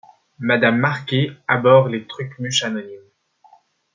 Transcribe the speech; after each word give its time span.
Madame 0.39 0.79
Marquet 0.79 1.29
abhorre 1.47 1.87
les 1.89 2.07
trucsmuches 2.07 2.63
anonymes. 2.63 3.07